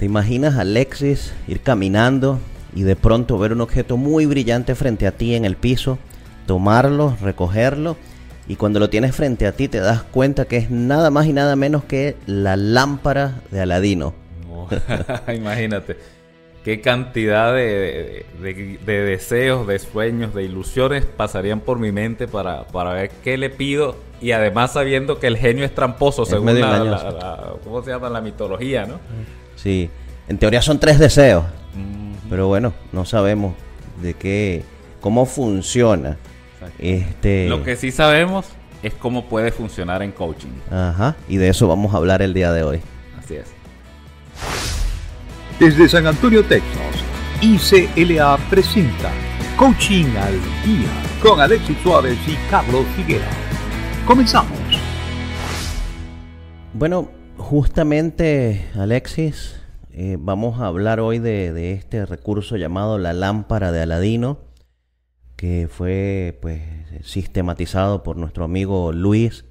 [0.00, 2.38] ¿Te imaginas a Alexis ir caminando
[2.74, 5.98] y de pronto ver un objeto muy brillante frente a ti en el piso,
[6.46, 7.98] tomarlo, recogerlo
[8.48, 11.34] y cuando lo tienes frente a ti te das cuenta que es nada más y
[11.34, 14.14] nada menos que la lámpara de Aladino?
[15.36, 15.98] Imagínate
[16.64, 18.24] qué cantidad de,
[18.86, 23.96] deseos, de sueños, de ilusiones pasarían por mi mente para, para ver qué le pido
[24.22, 28.08] y además sabiendo que el genio es tramposo según la, ¿cómo se llama?
[28.08, 28.98] la mitología, ¿no?
[29.62, 29.90] Sí,
[30.28, 31.44] en teoría son tres deseos,
[32.30, 33.54] pero bueno, no sabemos
[34.00, 34.64] de qué,
[35.00, 36.16] cómo funciona.
[36.78, 37.48] Este...
[37.48, 38.46] Lo que sí sabemos
[38.82, 40.48] es cómo puede funcionar en coaching.
[40.70, 42.80] Ajá, y de eso vamos a hablar el día de hoy.
[43.18, 43.48] Así es.
[45.58, 46.96] Desde San Antonio, Texas,
[47.42, 49.10] ICLA presenta
[49.58, 50.88] Coaching al Día
[51.22, 53.28] con Alexis Suárez y Carlos Figuera.
[54.06, 54.58] Comenzamos.
[56.72, 57.10] Bueno,
[57.40, 64.38] justamente, Alexis, eh, vamos a hablar hoy de, este recurso llamado la lámpara de Aladino,
[65.36, 66.62] que fue pues
[67.02, 69.46] sistematizado por nuestro amigo Luis,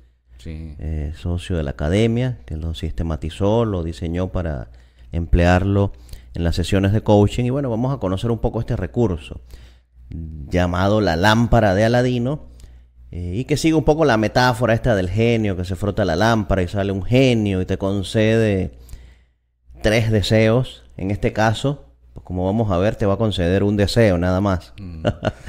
[0.46, 4.70] eh, socio de la academia, que lo sistematizó, lo diseñó para
[5.12, 5.92] emplearlo
[6.36, 7.46] en las sesiones de coaching.
[7.46, 9.42] Y bueno, vamos a conocer un poco este recurso
[10.10, 12.49] llamado la lámpara de Aladino
[13.12, 16.16] eh, y que sigue un poco la metáfora esta del genio que se frota la
[16.16, 18.72] lámpara y sale un genio y te concede
[19.82, 20.84] tres deseos.
[20.96, 24.42] En este caso, pues como vamos a ver, te va a conceder un deseo nada
[24.42, 24.74] más.
[24.80, 25.06] Mm.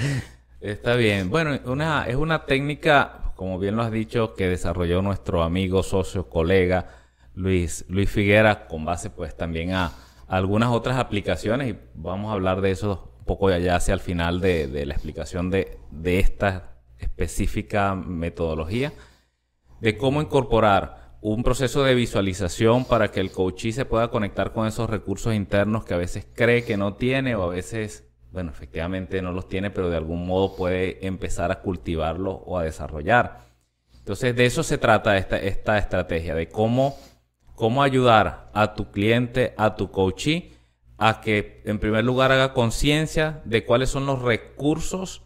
[0.61, 1.31] Está bien.
[1.31, 6.29] Bueno, una, es una técnica, como bien lo has dicho, que desarrolló nuestro amigo, socio,
[6.29, 6.87] colega
[7.35, 9.93] Luis, Luis Figuera, con base pues también a,
[10.29, 14.41] algunas otras aplicaciones y vamos a hablar de eso un poco allá hacia el final
[14.41, 16.70] de, de la explicación de, de esta
[17.01, 18.93] específica metodología
[19.81, 24.67] de cómo incorporar un proceso de visualización para que el coachee se pueda conectar con
[24.67, 29.21] esos recursos internos que a veces cree que no tiene o a veces, bueno, efectivamente
[29.21, 33.51] no los tiene, pero de algún modo puede empezar a cultivarlo o a desarrollar.
[33.99, 36.97] Entonces, de eso se trata esta, esta estrategia, de cómo,
[37.55, 40.55] cómo ayudar a tu cliente, a tu coachee,
[40.97, 45.23] a que en primer lugar haga conciencia de cuáles son los recursos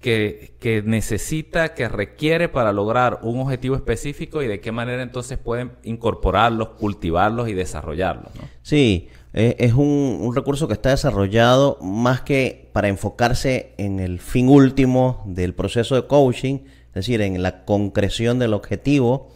[0.00, 5.72] que, necesita, que requiere para lograr un objetivo específico y de qué manera entonces pueden
[5.82, 8.34] incorporarlos, cultivarlos y desarrollarlos.
[8.36, 8.42] ¿no?
[8.62, 14.48] Sí, e, es un, recurso que está desarrollado más que para enfocarse en el fin
[14.48, 19.32] último del proceso de coaching, es decir, en la concreción del objetivo,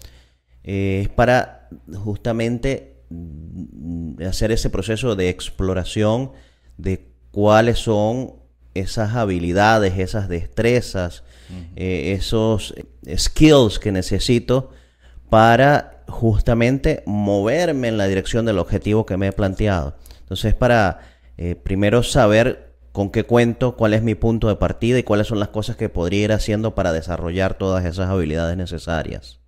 [0.62, 6.32] eh, es para justamente mm, hacer ese proceso de exploración
[6.76, 8.41] de cuáles son
[8.74, 11.22] esas habilidades, esas destrezas,
[11.76, 12.74] eh, esos
[13.14, 14.70] skills que necesito
[15.28, 19.96] para justamente moverme en la dirección del objetivo que me he planteado.
[20.20, 21.00] Entonces, para
[21.36, 25.40] eh, primero saber con qué cuento, cuál es mi punto de partida y cuáles son
[25.40, 29.40] las cosas que podría ir haciendo para desarrollar todas esas habilidades necesarias.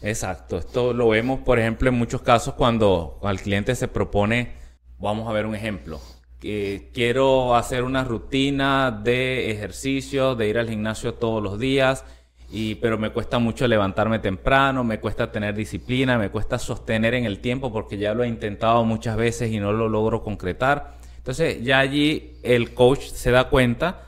[0.00, 4.52] Exacto, esto lo vemos, por ejemplo, en muchos casos cuando al cliente se propone,
[4.98, 6.00] vamos a ver un ejemplo,
[6.40, 12.04] que quiero hacer una rutina de ejercicio, de ir al gimnasio todos los días,
[12.50, 17.24] y, pero me cuesta mucho levantarme temprano, me cuesta tener disciplina, me cuesta sostener en
[17.24, 20.96] el tiempo porque ya lo he intentado muchas veces y no lo logro concretar.
[21.18, 24.06] Entonces ya allí el coach se da cuenta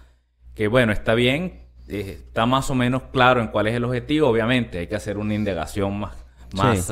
[0.55, 4.29] que bueno, está bien, eh, está más o menos claro en cuál es el objetivo,
[4.29, 6.17] obviamente hay que hacer una indagación más,
[6.55, 6.91] más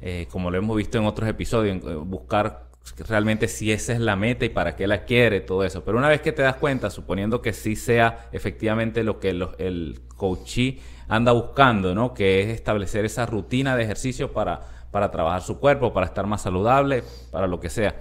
[0.00, 2.67] eh, como lo hemos visto en otros episodios, eh, buscar
[3.08, 5.84] realmente si esa es la meta y para qué la quiere, todo eso.
[5.84, 10.00] Pero una vez que te das cuenta, suponiendo que sí sea efectivamente lo que el
[10.16, 12.14] coachee anda buscando, ¿no?
[12.14, 14.60] Que es establecer esa rutina de ejercicio para,
[14.90, 17.96] para trabajar su cuerpo, para estar más saludable, para lo que sea.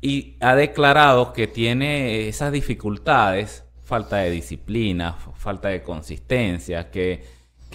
[0.00, 7.24] Y ha declarado que tiene esas dificultades, falta de disciplina, falta de consistencia, que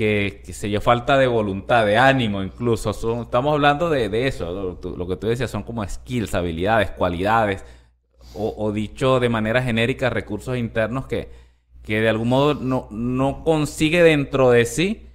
[0.02, 2.90] que, se yo, falta de voluntad, de ánimo incluso.
[2.90, 7.64] estamos hablando de, eso, lo, que tú decías son como skills, habilidades, cualidades,
[8.34, 11.30] o, dicho de manera genérica, recursos internos que,
[11.84, 15.06] que de algún modo no, no consigue dentro de sí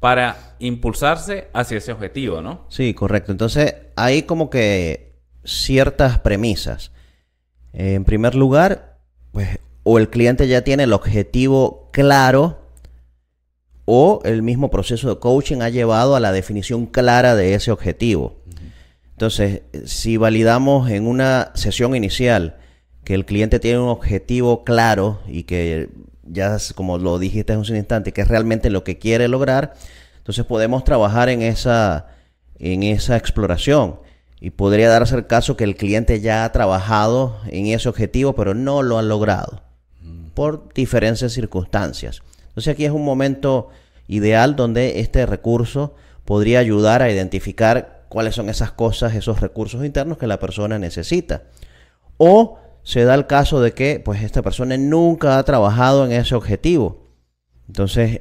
[0.00, 2.64] para impulsarse hacia ese objetivo, ¿no?
[2.70, 3.30] Sí, correcto.
[3.30, 5.14] Entonces, hay como que
[5.44, 6.90] ciertas premisas.
[7.72, 8.98] En primer lugar,
[9.30, 12.63] pues, o el cliente ya tiene el objetivo claro
[13.84, 18.36] o el mismo proceso de coaching ha llevado a la definición clara de ese objetivo.
[19.12, 22.56] Entonces, si validamos en una sesión inicial
[23.04, 25.90] que el cliente tiene un objetivo claro y que
[26.22, 29.74] ya, como lo dijiste hace un instante, que es realmente lo que quiere lograr,
[30.16, 32.08] entonces podemos trabajar en esa,
[32.58, 34.00] en esa exploración.
[34.40, 38.52] y podría darse el caso que el cliente ya ha trabajado en ese objetivo, pero
[38.52, 39.62] no lo ha logrado
[40.34, 42.22] por diferentes circunstancias.
[42.54, 43.70] Entonces aquí es un momento
[44.06, 50.18] ideal donde este recurso podría ayudar a identificar cuáles son esas cosas, esos recursos internos
[50.18, 51.42] que la persona necesita.
[52.16, 56.36] O se da el caso de que pues esta persona nunca ha trabajado en ese
[56.36, 57.08] objetivo.
[57.66, 58.20] Entonces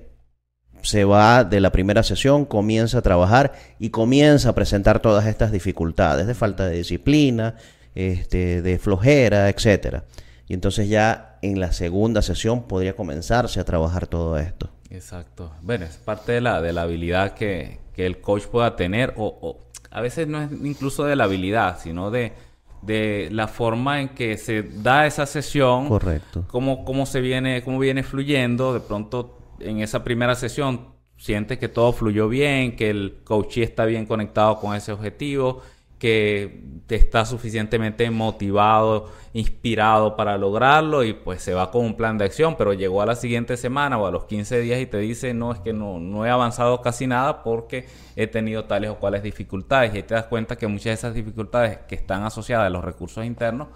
[0.82, 5.52] se va de la primera sesión, comienza a trabajar y comienza a presentar todas estas
[5.52, 7.56] dificultades de falta de disciplina,
[7.94, 10.06] este, de flojera, etcétera.
[10.48, 14.70] Y entonces ya en la segunda sesión podría comenzarse a trabajar todo esto.
[14.90, 15.52] Exacto.
[15.62, 19.60] Bueno, es parte de la, de la habilidad que, el coach pueda tener, o,
[19.92, 22.34] a veces no es incluso de la habilidad, sino de,
[22.82, 25.88] de la forma en que se da esa sesión.
[25.88, 26.46] Correcto.
[26.48, 28.74] Cómo, cómo se viene, cómo viene fluyendo.
[28.74, 33.86] De pronto, en esa primera sesión, sientes que todo fluyó bien, que el coach está
[33.86, 35.62] bien conectado con ese objetivo
[36.04, 36.60] que
[36.90, 42.56] está suficientemente motivado, inspirado para lograrlo y pues se va con un plan de acción,
[42.58, 45.54] pero llegó a la siguiente semana o a los 15 días y te dice, no,
[45.54, 47.86] es que no, no he avanzado casi nada porque
[48.18, 51.14] he tenido tales o cuales dificultades y ahí te das cuenta que muchas de esas
[51.14, 53.70] dificultades que están asociadas a los recursos internos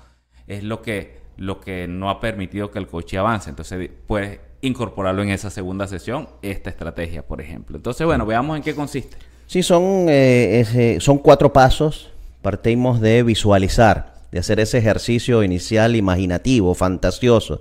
[0.45, 3.49] es lo que, lo que no ha permitido que el coche avance.
[3.49, 7.77] Entonces puedes incorporarlo en esa segunda sesión, esta estrategia, por ejemplo.
[7.77, 9.15] Entonces, bueno, veamos en qué consiste.
[9.45, 12.11] Sí, son, eh, son cuatro pasos
[12.47, 17.59] partimos de visualizar, de hacer ese ejercicio inicial imaginativo, fantasioso.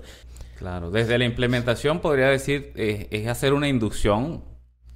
[0.57, 4.45] Claro, desde la implementación podría decir, eh, es hacer una inducción,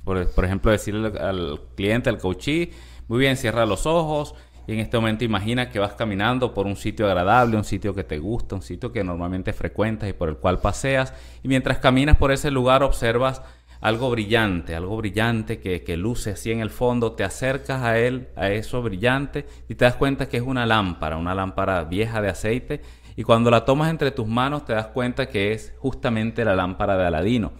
[0.05, 2.71] por, por, ejemplo, decirle al cliente, al coachee,
[3.09, 4.33] muy bien, cierra los ojos
[4.65, 8.05] y en este momento imagina que vas caminando por un sitio agradable, un sitio que
[8.05, 12.15] te gusta, un sitio que normalmente frecuentas y por el cual paseas y mientras caminas
[12.15, 13.41] por ese lugar observas
[13.81, 18.29] algo brillante, algo brillante que, que, luce así en el fondo, te acercas a él,
[18.35, 22.29] a eso brillante, y te das cuenta que es una lámpara, una lámpara vieja de
[22.29, 22.81] aceite,
[23.15, 26.95] y cuando la tomas entre tus manos te das cuenta que es justamente la lámpara
[26.95, 27.51] de Aladino.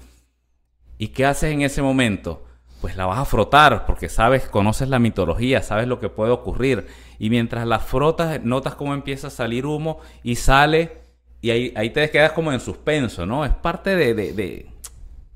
[0.97, 2.45] ¿Y qué haces en ese momento?
[2.79, 6.87] Pues la vas a frotar porque sabes, conoces la mitología, sabes lo que puede ocurrir.
[7.19, 11.01] Y mientras la frotas, notas cómo empieza a salir humo y sale,
[11.41, 13.43] y ahí, ahí te quedas como en suspenso, ¿no?
[13.43, 14.71] Es parte de, de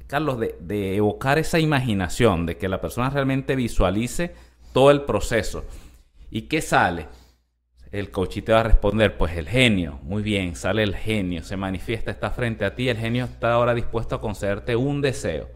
[0.07, 4.33] Carlos, de, evocar esa imaginación, de que la persona realmente visualice
[4.73, 5.65] todo el proceso.
[6.29, 7.07] ¿Y qué sale?
[7.91, 11.55] El coach te va a responder, pues el genio, muy bien, sale el genio, se
[11.57, 15.49] manifiesta, está frente a ti, el genio está ahora dispuesto a concederte un deseo.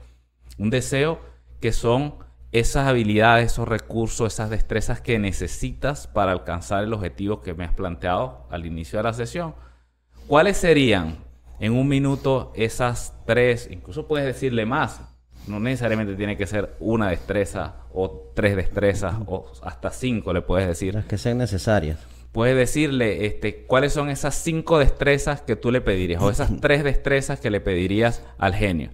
[0.57, 1.19] Un deseo
[1.59, 2.15] que son
[2.51, 7.73] esas habilidades, esos recursos, esas destrezas que necesitas para alcanzar el objetivo que me has
[7.73, 9.53] planteado al inicio de la sesión.
[10.27, 11.28] ¿Cuáles serían
[11.59, 15.01] en un minuto esas tres, incluso puedes decirle más.
[15.47, 20.67] No necesariamente tiene que ser una destreza o tres destrezas o hasta cinco le puedes
[20.67, 20.93] decir.
[20.93, 21.99] Las que sean necesarias.
[22.31, 26.83] Puedes decirle este, cuáles son esas cinco destrezas que tú le pedirías o esas tres
[26.83, 28.91] destrezas que le pedirías al genio.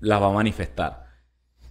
[0.00, 1.06] Las va a manifestar.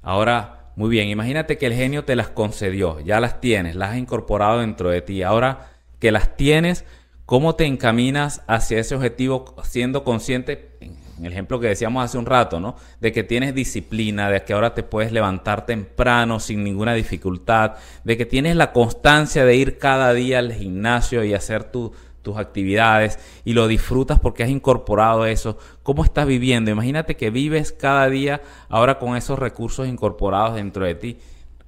[0.01, 3.97] Ahora, muy bien, imagínate que el genio te las concedió, ya las tienes, las has
[3.97, 5.23] incorporado dentro de ti.
[5.23, 6.85] Ahora que las tienes,
[7.25, 12.27] ¿Cómo te encaminas hacia ese objetivo siendo consciente, en el ejemplo que decíamos hace un
[12.27, 12.75] rato, ¿no?
[13.01, 18.16] De que tienes disciplina, de que ahora te puedes levantar temprano sin ninguna dificultad, de
[18.16, 23.53] que tienes la constancia de ir cada día al gimnasio y hacer tus actividades y
[23.53, 25.58] lo disfrutas porque has incorporado eso.
[25.82, 26.70] ¿Cómo estás viviendo?
[26.70, 31.17] Imagínate que vives cada día ahora con esos recursos incorporados dentro de ti.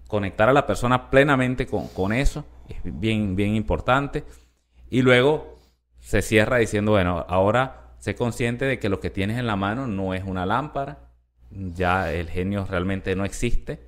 [0.08, 4.24] Conectar a la persona plenamente con, con eso es bien, bien importante.
[4.89, 5.56] Y luego
[6.00, 9.88] se cierra diciendo, bueno, ahora sé consciente de que lo que tienes en la mano
[9.88, 11.12] no es una lámpara,
[11.50, 13.79] ya el genio realmente no existe,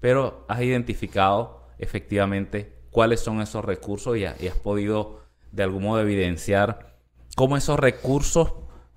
[0.00, 5.20] pero has identificado efectivamente cuáles son esos recursos y, has podido
[5.52, 6.96] de algún modo evidenciar
[7.36, 8.54] cómo esos recursos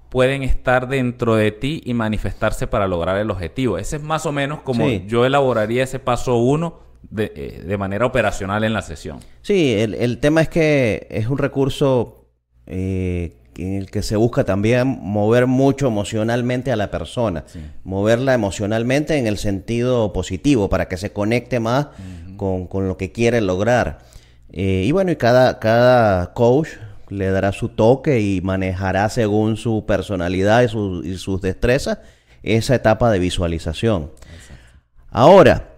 [0.09, 3.77] pueden estar dentro de ti y manifestarse para lograr el objetivo.
[3.77, 6.79] Ese es más o menos como yo elaboraría ese paso uno
[7.17, 9.19] eh, de, manera operacional en la sesión.
[9.41, 12.25] Sí, el, tema es que es un recurso
[12.67, 17.43] eh, en el que se busca también mover mucho emocionalmente a la persona,
[17.83, 21.87] moverla emocionalmente en el sentido positivo, para que se conecte más
[22.37, 23.99] con, lo que quiere lograr.
[24.53, 26.69] Eh, y bueno, y cada, cada coach
[27.09, 31.99] le dará su toque y manejará según su personalidad y, y sus destrezas
[32.41, 34.11] esa etapa de visualización.
[35.09, 35.70] Ahora,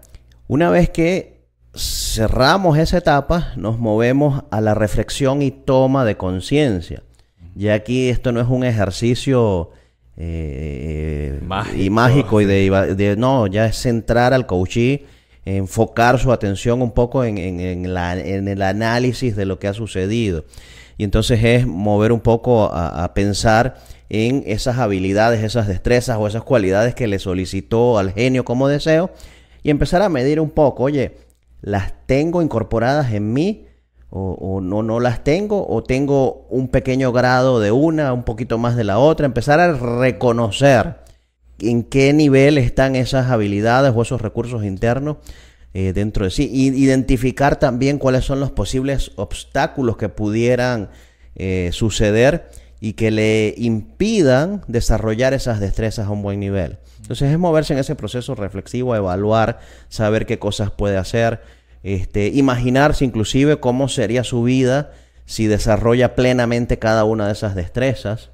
[0.46, 1.34] una vez que
[1.74, 7.02] cerramos esa etapa, nos movemos a la reflexión y toma de conciencia.
[7.54, 9.70] Ya aquí esto no es un ejercicio
[10.16, 11.82] eh, mágico.
[11.82, 15.06] y mágico y de, no, ya es centrar al coachee
[15.44, 20.44] enfocar su atención un poco en, el análisis de lo que ha sucedido.
[20.96, 23.76] Y entonces es mover un poco a, pensar
[24.08, 29.10] en esas habilidades, esas destrezas o esas cualidades que le solicitó al genio como deseo
[29.64, 31.16] y empezar a medir un poco, oye,
[31.62, 33.66] ¿las tengo incorporadas en mí?
[34.16, 38.76] O, no, no las tengo, o tengo un pequeño grado de una, un poquito más
[38.76, 40.98] de la otra, empezar a reconocer
[41.58, 45.16] en qué nivel están esas habilidades o esos recursos internos
[45.72, 46.48] eh, dentro de sí.
[46.52, 50.90] Y identificar también cuáles son los posibles obstáculos que pudieran
[51.34, 52.50] eh, suceder
[52.84, 56.76] y que le impidan desarrollar esas destrezas a un buen nivel.
[57.00, 61.40] Entonces es moverse en ese proceso reflexivo, evaluar, saber qué cosas puede hacer,
[61.82, 64.92] este, imaginarse inclusive cómo sería su vida
[65.24, 68.32] si desarrolla plenamente cada una de esas destrezas.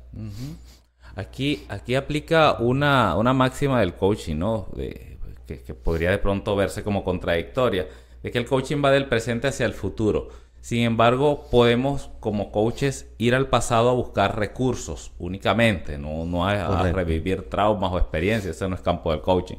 [1.14, 4.66] Aquí, aquí aplica una, una máxima del coaching, ¿no?
[4.75, 5.16] De,
[5.47, 7.87] que, podría de pronto verse como contradictoria,
[8.21, 10.30] de que el coaching va del presente hacia el futuro.
[10.61, 16.93] Sin embargo, podemos como coaches ir al pasado a buscar recursos únicamente, no, no a,
[16.93, 19.57] revivir traumas o experiencias, eso no es campo del coaching.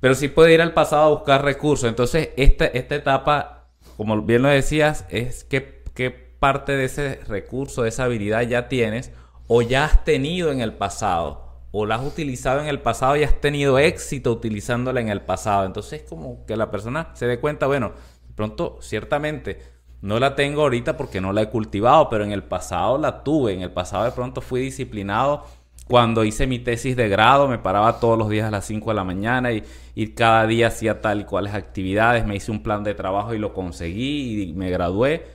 [0.00, 1.88] Pero sí puede ir al pasado a buscar recursos.
[1.88, 7.82] Entonces, esta, esta etapa, como bien lo decías, es qué, qué parte de ese recurso,
[7.82, 9.12] de esa habilidad ya tienes
[9.48, 13.22] o ya has tenido en el pasado o la has utilizado en el pasado y
[13.22, 15.66] has tenido éxito utilizándola en el pasado.
[15.66, 17.92] Entonces es como que la persona se dé cuenta, bueno,
[18.34, 19.75] pronto ciertamente
[20.06, 23.54] no la tengo ahorita porque no la he cultivado, pero en el pasado la tuve,
[23.54, 25.44] en el pasado de pronto fui disciplinado.
[25.88, 28.94] Cuando hice mi tesis de grado, me paraba todos los días a las 5 de
[28.94, 29.64] la mañana y,
[29.96, 33.38] y cada día hacía tal y cuales actividades, me hice un plan de trabajo y
[33.38, 35.26] lo conseguí y me gradué.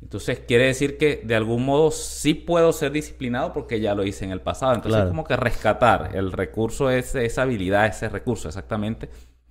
[0.00, 4.24] Entonces quiere decir que de algún modo sí puedo ser disciplinado porque ya lo hice
[4.24, 4.74] en el pasado.
[4.74, 9.08] Entonces es como que rescatar el recurso, ese, esa habilidad, ese recurso exactamente,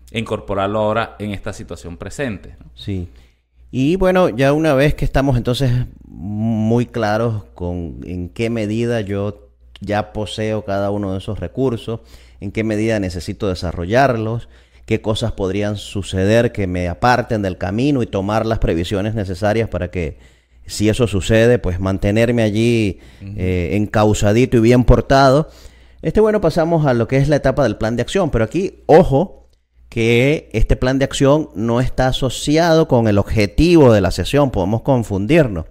[0.09, 2.55] e incorporarlo ahora en esta situación presente.
[2.75, 3.09] Sí.
[3.75, 5.71] Y bueno, ya una vez que estamos entonces
[6.07, 9.49] muy claros con en qué medida yo
[9.81, 12.01] ya poseo cada uno de esos recursos,
[12.39, 14.47] en qué medida necesito desarrollarlos,
[14.85, 19.89] qué cosas podrían suceder que me aparten del camino y tomar las previsiones necesarias para
[19.89, 20.19] que
[20.67, 25.49] si eso sucede, pues mantenerme allí eh, encausadito y bien portado.
[26.03, 28.83] Este, bueno, pasamos a lo que es la etapa del plan de acción, pero aquí,
[28.85, 29.42] ojo,
[29.93, 34.81] que este plan de acción no está asociado con el objetivo de la sesión, podemos
[34.81, 35.65] confundirnos.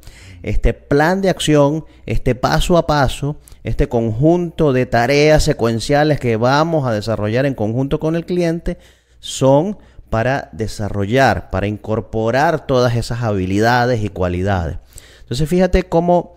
[0.45, 6.87] Este plan de acción, este paso a paso, este conjunto de tareas secuenciales que vamos
[6.87, 8.79] a desarrollar en conjunto con el cliente,
[9.19, 9.77] son
[10.09, 14.79] para desarrollar, para incorporar todas esas habilidades y cualidades.
[15.23, 16.37] Entonces fíjate cómo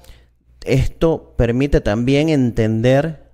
[0.66, 3.32] esto permite también entender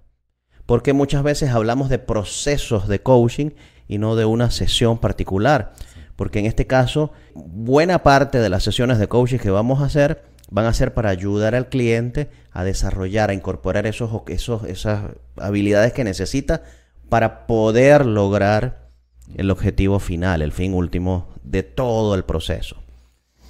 [0.66, 3.52] por qué muchas veces hablamos de procesos de coaching
[3.92, 5.74] y no de una sesión particular.
[6.16, 10.24] Porque en este caso, buena parte de las sesiones de coaching que vamos a hacer
[10.50, 15.92] van a ser para ayudar al cliente a desarrollar, a incorporar esos, esos, esas habilidades
[15.92, 16.64] que necesita
[17.10, 18.88] para poder lograr
[19.36, 22.82] el objetivo final, el fin último de todo el proceso.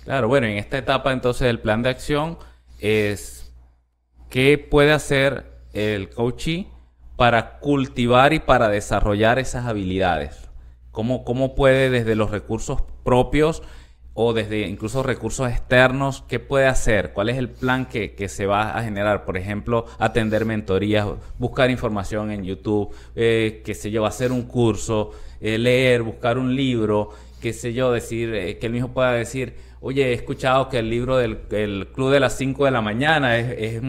[0.06, 2.40] Claro, bueno, en esta etapa entonces el plan de acción
[2.80, 3.54] es
[4.32, 6.68] qué puede hacer el coachee
[7.22, 10.50] para cultivar y para desarrollar esas habilidades.
[10.90, 13.62] ¿Cómo, cómo puede desde los recursos propios
[14.16, 17.14] o desde incluso recursos externos, qué puede hacer?
[17.14, 19.24] ¿Cuál es el plan que, se va a generar?
[19.24, 25.12] Por ejemplo, atender mentorías, buscar información en YouTube, eh, qué sé yo, hacer un curso,
[25.42, 29.54] eh, leer, buscar un libro, qué sé yo, decir, eh, que él mismo pueda decir,
[29.80, 33.80] oye, he escuchado que el libro del Club de las 5 de la mañana es,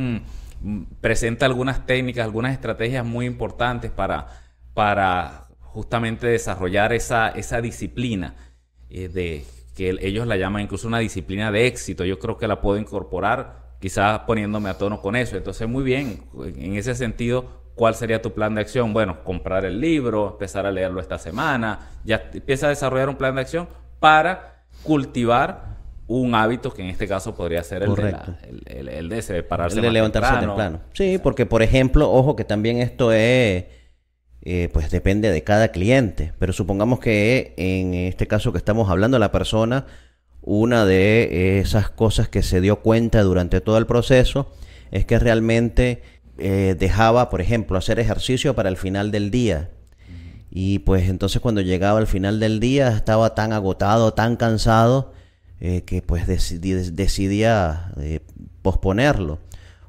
[1.00, 4.26] presenta algunas técnicas, algunas estrategias muy importantes para,
[4.74, 8.34] para justamente desarrollar esa, esa disciplina
[8.90, 12.04] eh, de que ellos la llaman incluso una disciplina de éxito.
[12.04, 15.36] Yo creo que la puedo incorporar, quizás poniéndome a tono con eso.
[15.36, 16.24] Entonces, muy bien,
[16.56, 18.92] en ese sentido, ¿Cuál sería tu plan de acción?
[18.92, 23.34] Bueno, comprar el libro, empezar a leerlo esta semana, ya empieza a desarrollar un plan
[23.34, 28.16] de acción para cultivar un hábito que en este caso podría ser el, de,
[28.66, 30.80] el, el, de separarse el de levantarse temprano.
[30.92, 33.64] Sí, porque por ejemplo, ojo que también esto es,
[34.42, 39.18] eh, pues depende de cada cliente, pero supongamos que en este caso que estamos hablando,
[39.18, 39.86] la persona,
[40.42, 44.52] una de esas cosas que se dio cuenta durante todo el proceso
[44.90, 46.02] es que realmente
[46.38, 49.70] eh, dejaba, por ejemplo, hacer ejercicio para el final del día.
[50.50, 55.12] Y pues entonces cuando llegaba al final del día estaba tan agotado, tan cansado,
[55.64, 58.18] eh, que pues decidía eh,
[58.62, 59.38] posponerlo.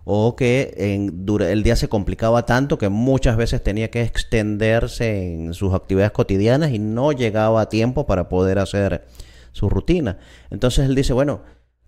[0.05, 5.73] o que el día se complicaba tanto que muchas veces tenía que extenderse en sus
[5.73, 9.07] actividades cotidianas y no llegaba a tiempo para poder hacer
[9.51, 10.19] su rutina.
[10.51, 11.41] Entonces él dice, bueno,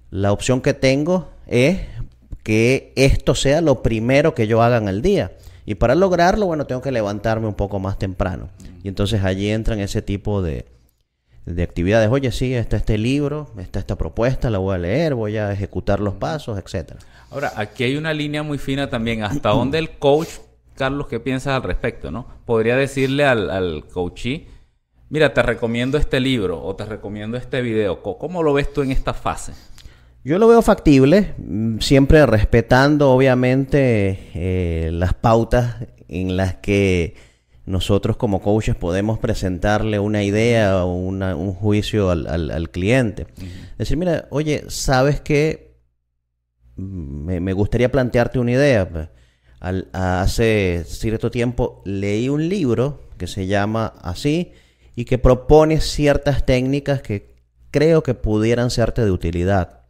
[0.10, 1.82] la opción que tengo es
[2.42, 5.34] que esto sea lo primero que yo haga en el día.
[5.64, 8.50] Y para lograrlo, bueno, tengo que levantarme un poco más temprano.
[8.82, 10.66] Y entonces allí entran ese tipo de,
[11.46, 12.10] de actividades.
[12.10, 16.00] Oye, sí, está este libro, está esta propuesta, la voy a leer, voy a ejecutar
[16.00, 17.00] los pasos, etcétera.
[17.32, 19.24] Ahora, aquí hay una línea muy fina también.
[19.24, 20.30] ¿Hasta dónde el coach,
[20.76, 22.28] Carlos, qué piensas al respecto, no?
[22.46, 24.48] Podría decirle al, al coachee,
[25.10, 28.02] mira, te recomiendo este libro o te recomiendo este video.
[28.02, 29.54] ¿Cómo lo ves tú en esta fase?
[30.24, 35.76] Yo lo veo factible, mm, siempre respetando obviamente eh, las pautas
[36.08, 37.16] en las que
[37.66, 43.28] nosotros como coaches podemos presentarle una idea o un juicio al, cliente.
[43.78, 45.76] Decir, mira, oye, ¿sabes qué?
[46.76, 49.12] Me, me gustaría plantearte una idea.
[49.94, 54.52] hace cierto tiempo leí un libro que se llama así
[54.96, 57.36] y que propone ciertas técnicas que
[57.72, 59.82] creo que pudieran serte de utilidad.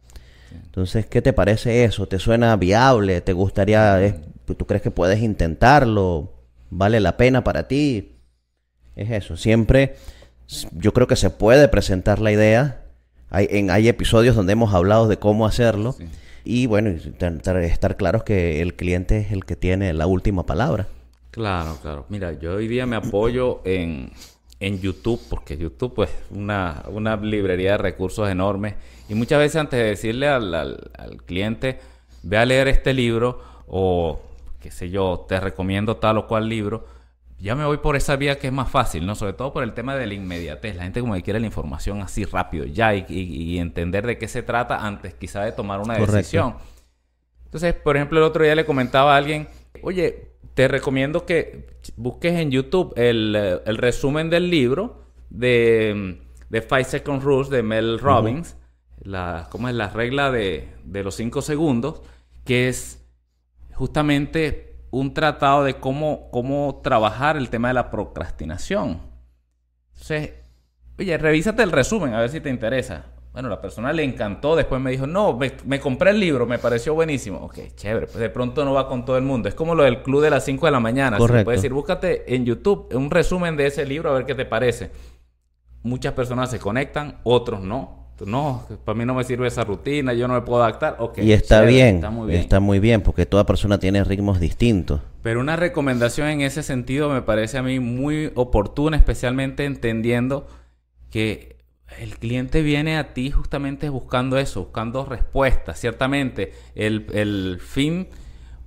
[0.50, 2.06] Entonces, ¿qué te parece eso?
[2.06, 3.20] ¿Te suena viable?
[3.20, 4.16] ¿Te gustaría,
[4.46, 6.35] tú crees que puedes intentarlo?
[6.70, 8.16] ¿Vale la pena para ti?
[8.94, 9.36] Es eso.
[9.36, 9.96] Siempre
[10.72, 12.82] yo creo que se puede presentar la idea.
[13.30, 15.96] Hay, en, hay episodios donde hemos hablado de cómo hacerlo.
[16.44, 20.86] Y bueno, estar claros que el cliente es el que tiene la última palabra.
[21.32, 22.06] Claro, claro.
[22.08, 24.10] Mira, yo hoy día me apoyo en,
[24.60, 28.74] en YouTube, porque YouTube es pues, una, una librería de recursos enormes
[29.08, 31.78] y muchas veces antes de decirle al, al, cliente,
[32.22, 34.20] ve a leer este libro o
[34.66, 36.86] qué sé yo, te recomiendo tal o cual libro,
[37.38, 39.14] ya me voy por esa vía que es más fácil, ¿no?
[39.14, 40.74] Sobre todo por el tema de la inmediatez.
[40.74, 44.42] La gente como que quiere la información así rápido, ya, y, entender de qué se
[44.42, 46.56] trata antes quizá de tomar una decisión.
[47.44, 49.48] Entonces, por ejemplo, el otro día le comentaba a alguien,
[49.82, 56.18] oye, te recomiendo que busques en YouTube el, el resumen del libro de,
[56.48, 58.56] de Five Second Rules de Mel Robbins
[59.06, 59.74] la, ¿cómo es?
[59.74, 62.02] la regla de, los cinco segundos,
[62.44, 63.05] que es
[63.76, 69.02] justamente un tratado de cómo, cómo trabajar el tema de la procrastinación.
[69.92, 70.32] Entonces,
[70.98, 73.04] oye, revísate el resumen a ver si te interesa.
[73.32, 76.94] Bueno, la persona le encantó, después me dijo, no, me, compré el libro, me pareció
[76.94, 77.38] buenísimo.
[77.38, 79.50] Ok, chévere, pues de pronto no va con todo el mundo.
[79.50, 81.18] Es como lo del club de las 5 de la mañana.
[81.18, 81.44] Correcto.
[81.44, 84.90] puedes decir, búscate en YouTube un resumen de ese libro a ver qué te parece.
[85.82, 90.26] Muchas personas se conectan, otros no no, para mí no me sirve esa rutina, yo
[90.26, 90.96] no me puedo adaptar.
[91.16, 95.02] y está bien, está muy bien, está muy bien, porque toda persona tiene ritmos distintos.
[95.22, 100.46] Pero una recomendación en ese sentido me parece a mí muy oportuna, especialmente entendiendo
[101.10, 101.56] que
[102.00, 105.78] el cliente viene a ti justamente buscando eso, buscando respuestas.
[105.78, 108.08] Ciertamente, el, el fin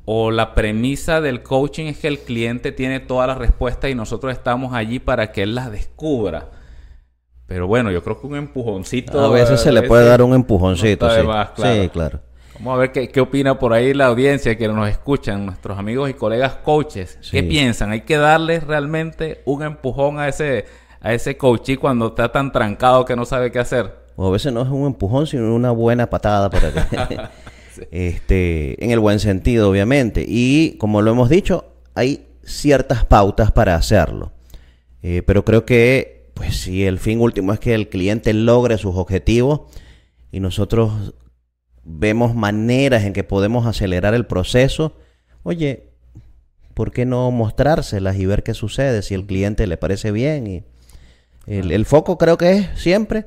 [0.06, 4.34] o la premisa del coaching es que el cliente tiene todas las respuestas y nosotros
[4.34, 6.50] estamos allí para que él las descubra.
[7.50, 9.20] Pero bueno, yo creo que un empujoncito.
[9.20, 11.22] A veces se le puede dar un empujoncito, sí.
[11.24, 11.52] claro.
[11.56, 12.20] Sí, claro.
[12.60, 16.12] Vamos a ver qué, qué, opina por ahí la audiencia que nos escuchan, nuestros amigos
[16.12, 17.18] y colegas coaches.
[17.32, 17.90] ¿Qué piensan?
[17.90, 20.66] ¿Hay que darle realmente un empujón a ese,
[21.02, 23.96] a ese coachí cuando está tan trancado que no sabe qué hacer?
[24.16, 26.72] O a veces no es un empujón, sino una buena patada para
[27.08, 27.18] que...
[27.90, 30.24] este, en el buen sentido, obviamente.
[30.28, 34.34] Y como lo hemos dicho, hay ciertas pautas para hacerlo.
[35.02, 38.95] Eh, pero creo que pues si el fin último es que el cliente logre sus
[38.95, 39.63] objetivos
[40.32, 41.13] y nosotros
[41.84, 44.95] vemos maneras en que podemos acelerar el proceso,
[45.43, 45.89] oye,
[46.75, 50.47] ¿por qué no mostrárselas y ver qué sucede si el cliente le parece bien?
[50.47, 50.63] Y
[51.45, 53.25] el, el foco creo que es siempre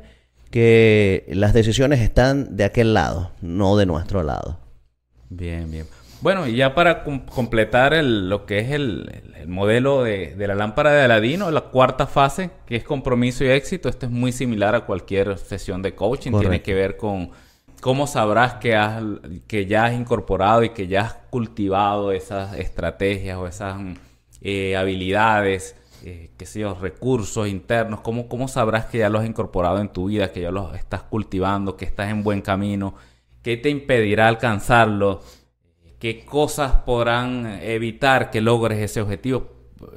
[0.51, 4.59] que las decisiones están de aquel lado, no de nuestro lado.
[5.29, 5.85] Bien, bien.
[6.23, 11.51] Bueno, y ya para completar lo que es el, modelo de, la lámpara de Aladino,
[11.51, 15.83] la cuarta fase, que es compromiso y éxito, esto es muy similar a cualquier sesión
[15.83, 17.33] de coaching, tiene que ver con
[17.81, 19.03] cómo sabrás que, has,
[19.49, 23.81] que ya has incorporado y que ya has cultivado esas estrategias o esas
[24.43, 29.29] eh, habilidades, eh, qué sé yo, recursos internos, ¿Cómo, cómo sabrás que ya los has
[29.29, 32.95] incorporado en tu vida, que ya los estás cultivando, que estás en buen camino,
[33.43, 35.21] qué te impedirá alcanzarlo
[36.03, 39.53] qué cosas podrán evitar que logres ese objetivo.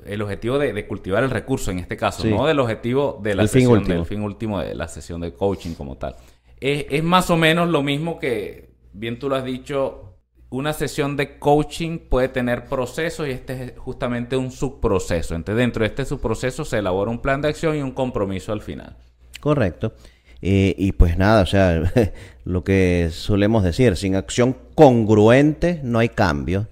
[0.06, 3.84] El objetivo de, cultivar el recurso en este caso, no del objetivo de la sesión,
[3.84, 6.16] fin del fin último de la sesión de coaching como tal.
[6.60, 10.20] Es, más o menos lo mismo que, bien tú lo has dicho,
[10.52, 15.34] una sesión de coaching puede tener procesos y este es justamente un subproceso.
[15.34, 18.62] Entonces, dentro de este subproceso se elabora un plan de acción y un compromiso al
[18.62, 18.96] final.
[19.40, 19.94] Correcto.
[20.42, 21.92] Eh, y pues nada, o sea,
[22.46, 26.68] lo que solemos decir, sin acción congruente no hay cambio.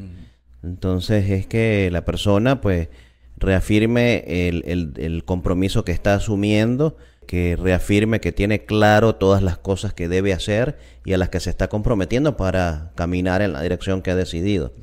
[0.61, 2.89] Entonces es que la persona pues
[3.37, 6.95] reafirme el, el, compromiso que está asumiendo,
[7.27, 11.39] que reafirme que tiene claro todas las cosas que debe hacer y a las que
[11.39, 14.73] se está comprometiendo para caminar en la dirección que ha decidido.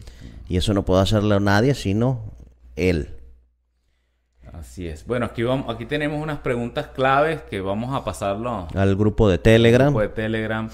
[0.49, 2.35] Y eso no puede hacerlo nadie sino
[2.77, 3.20] él.
[4.61, 5.07] Así es.
[5.07, 9.39] Bueno, aquí vamos, aquí tenemos unas preguntas claves que vamos a pasarlo al grupo de
[9.39, 9.87] Telegram.
[9.87, 10.69] Grupo de Telegram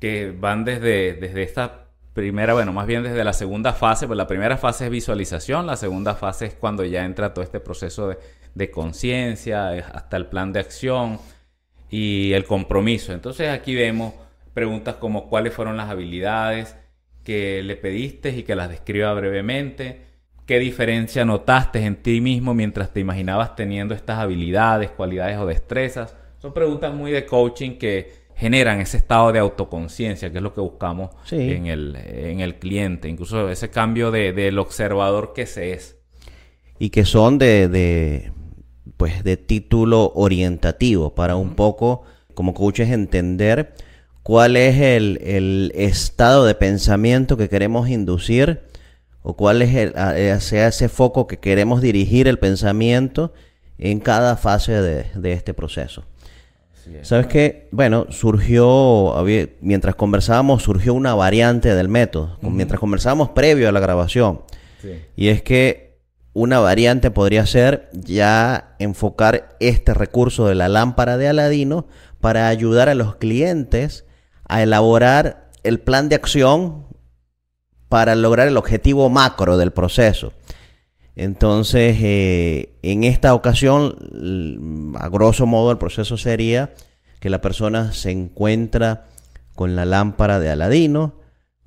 [0.00, 4.26] que van desde, desde esta primera, bueno, más bien desde la segunda fase, pues la
[4.26, 8.18] primera fase es visualización, la segunda fase es cuando ya entra todo este proceso de,
[8.56, 11.20] de conciencia, hasta el plan de acción
[11.90, 13.12] y el compromiso.
[13.12, 14.12] Entonces aquí vemos
[14.54, 16.76] preguntas como cuáles fueron las habilidades
[17.22, 20.13] que le pediste y que las describa brevemente
[20.46, 26.14] ¿Qué diferencia notaste en ti mismo mientras te imaginabas teniendo estas habilidades, cualidades o destrezas?
[26.38, 30.60] Son preguntas muy de coaching que generan ese estado de autoconciencia, que es lo que
[30.60, 35.96] buscamos en, el, en el cliente, incluso ese cambio de, del observador que se es.
[36.78, 38.32] Y que son de, de
[38.98, 42.02] pues de título orientativo para un poco
[42.34, 43.72] como coaches entender
[44.22, 48.62] cuál es el, el estado de pensamiento que queremos inducir
[49.26, 53.32] o cuál es el, eh, sea ese foco que queremos dirigir el pensamiento
[53.78, 56.04] en cada fase de, este proceso.
[57.00, 57.68] ¿Sabes qué?
[57.72, 59.14] Bueno, surgió,
[59.62, 64.42] mientras conversábamos, surgió una variante del método, mientras conversábamos previo a la grabación.
[65.16, 65.96] Y es que
[66.34, 71.86] una variante podría ser ya enfocar este recurso de la lámpara de Aladino
[72.20, 74.04] para ayudar a los clientes
[74.46, 76.84] a elaborar el plan de acción
[77.88, 80.32] para lograr el objetivo macro del proceso.
[81.16, 86.74] Entonces, eh, en esta ocasión, a grosso modo, el proceso sería
[87.20, 89.06] que la persona se encuentra
[89.54, 91.14] con la lámpara de Aladino,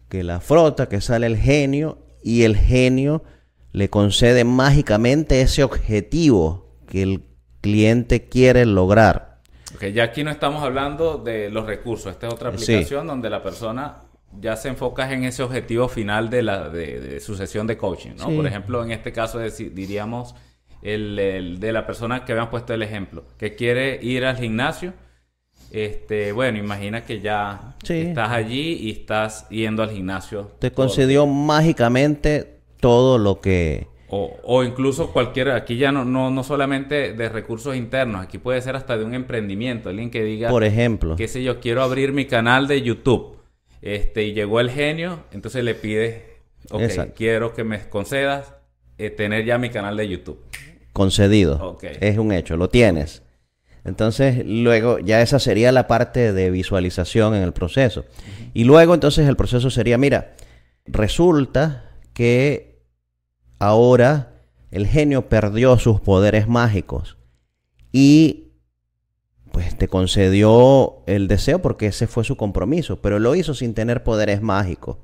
[0.10, 3.23] que la frota, que sale el genio y el genio
[3.71, 7.23] le concede mágicamente ese objetivo que el
[7.62, 9.39] cliente quiere lograr.
[9.75, 13.43] Okay, ya aquí no estamos hablando de los recursos, esta es otra aplicación donde la
[13.43, 14.07] persona
[14.39, 18.29] ya se enfoca en ese objetivo final de, la, de, su sesión de coaching, ¿no?
[18.29, 20.35] Por ejemplo, en este caso diríamos
[20.81, 24.93] el, de la persona que habíamos puesto el ejemplo, que quiere ir al gimnasio.
[25.71, 30.51] Este, bueno, imagina que ya estás allí y estás yendo al gimnasio.
[30.59, 33.87] Te concedió mágicamente todo lo que...
[34.09, 38.61] O, o, incluso cualquier, aquí ya no, no, no solamente de recursos internos, aquí puede
[38.61, 42.13] ser hasta de un emprendimiento, alguien que diga, por ejemplo, qué sé yo, quiero abrir
[42.13, 43.37] mi canal de YouTube
[43.81, 46.37] este, y llegó el genio, entonces le pide,
[46.71, 48.53] ok, quiero que me concedas
[48.97, 50.39] eh, tener ya mi canal de YouTube.
[50.93, 51.77] Concedido.
[51.81, 53.21] Es un hecho, lo tienes.
[53.85, 58.05] Entonces, luego, ya esa sería la parte de visualización en el proceso.
[58.53, 60.33] Y luego, entonces, el proceso sería, mira,
[60.85, 62.81] resulta que
[63.59, 64.33] ahora
[64.71, 67.17] el genio perdió sus poderes mágicos
[67.91, 68.46] y
[69.58, 74.04] pues te concedió el deseo porque ese fue su compromiso, pero lo hizo sin tener
[74.04, 74.98] poderes mágicos.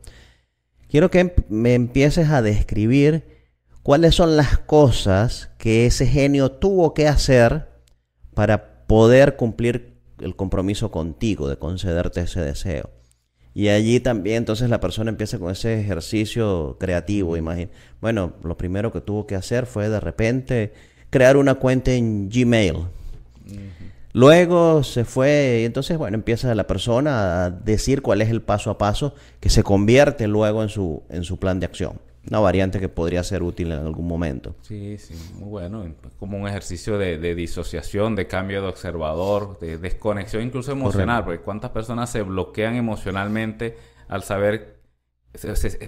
[0.88, 3.24] Quiero que me empieces a describir
[3.82, 7.68] cuáles son las cosas que ese genio tuvo que hacer
[8.36, 12.92] para poder cumplir el compromiso contigo de concederte ese deseo.
[13.56, 17.72] Y allí también entonces la persona empieza con ese ejercicio creativo, imagina.
[18.02, 20.74] Bueno, lo primero que tuvo que hacer fue de repente
[21.10, 22.76] crear una cuenta en Gmail.
[24.14, 28.70] Luego se fue, y entonces, bueno, empieza la persona a decir cuál es el paso
[28.70, 32.00] a paso que se convierte luego en su, en su plan de acción.
[32.30, 34.56] Una variante que podría ser útil en algún momento.
[34.62, 35.86] Sí, sí, muy bueno.
[36.20, 41.26] Como un ejercicio de, disociación, de cambio de observador, de desconexión incluso emocional.
[41.26, 43.76] Porque cuántas personas se bloquean emocionalmente
[44.08, 44.80] al saber,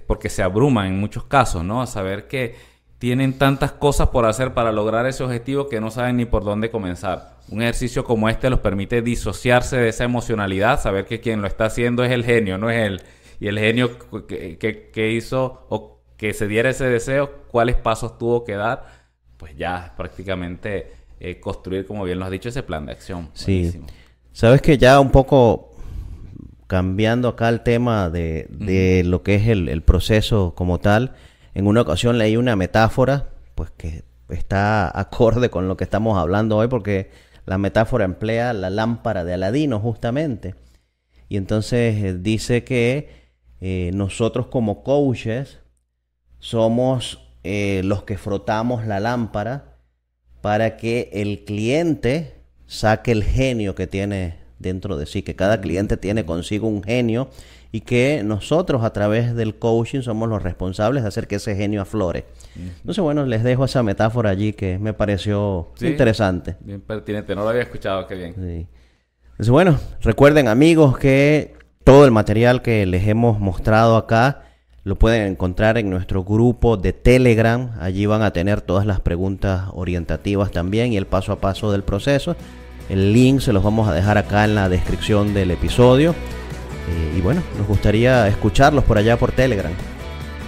[0.08, 1.82] porque se abruman en muchos casos, ¿no?
[1.82, 2.56] A saber que
[3.00, 6.72] tienen tantas cosas por hacer para lograr ese objetivo que no saben ni por dónde
[6.72, 7.36] comenzar.
[7.50, 11.66] Un ejercicio como este los permite disociarse de esa emocionalidad, saber que quien lo está
[11.66, 13.02] haciendo es el genio, no es él.
[13.40, 18.54] Y el genio que, hizo o que se diera ese deseo, cuáles pasos tuvo que
[18.54, 18.86] dar,
[19.38, 23.30] pues ya prácticamente eh, construir, como bien lo has dicho, ese plan de acción.
[23.34, 23.82] Sí.
[24.32, 25.74] Sabes que ya un poco
[26.68, 31.14] cambiando acá el tema de, lo que es el proceso como tal,
[31.56, 36.58] en una ocasión leí una metáfora, pues que está acorde con lo que estamos hablando
[36.58, 37.10] hoy, porque
[37.46, 40.56] la metáfora emplea la lámpara de Aladino justamente.
[41.30, 43.10] Y entonces eh, dice que
[43.62, 45.60] eh, nosotros como coaches
[46.40, 49.78] somos eh, los que frotamos la lámpara
[50.42, 52.36] para que el cliente
[52.68, 57.30] saque el genio que tiene dentro de sí, que cada cliente tiene consigo un genio
[57.76, 61.82] y que nosotros a través del coaching somos los responsables de hacer que ese genio
[61.82, 62.24] aflore.
[62.56, 65.88] Entonces, bueno, les dejo esa metáfora allí que me pareció Sí.
[65.88, 66.56] interesante.
[66.62, 68.34] Bien pertinente, no lo había escuchado, qué bien.
[68.34, 68.68] Sí.
[69.32, 74.44] Entonces, bueno, recuerden amigos que todo el material que les hemos mostrado acá
[74.86, 77.72] lo pueden encontrar en nuestro grupo de Telegram.
[77.82, 81.84] Allí van a tener todas las preguntas orientativas también y el paso a paso del
[81.84, 82.38] proceso.
[82.88, 86.16] El link se los vamos a dejar acá en la descripción del episodio.
[86.90, 89.74] Eh, y bueno, nos gustaría escucharlos por allá por Telegram.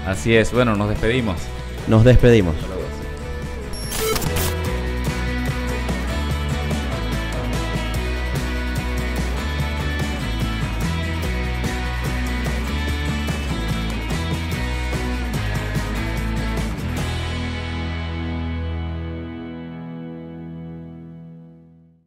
[0.06, 1.38] Así es, bueno, nos despedimos.
[1.88, 2.56] Nos despedimos.